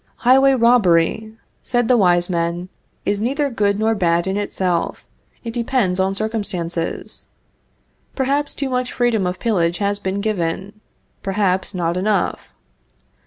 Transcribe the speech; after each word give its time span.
"Highway 0.25 0.53
robbery," 0.55 1.31
said 1.61 1.87
the 1.87 1.95
wise 1.95 2.27
men, 2.27 2.69
"is 3.05 3.21
neither 3.21 3.51
good 3.51 3.77
nor 3.77 3.93
bad 3.93 4.25
in 4.25 4.35
itself; 4.35 5.03
it 5.43 5.53
depends 5.53 5.99
on 5.99 6.15
circumstances. 6.15 7.27
Perhaps 8.15 8.55
too 8.55 8.71
much 8.71 8.91
freedom 8.93 9.27
of 9.27 9.37
pillage 9.37 9.77
has 9.77 9.99
been 9.99 10.19
given; 10.19 10.81
perhaps 11.21 11.75
not 11.75 11.97
enough. 11.97 12.47